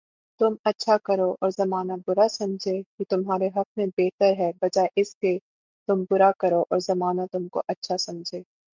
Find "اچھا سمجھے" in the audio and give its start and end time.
7.67-8.41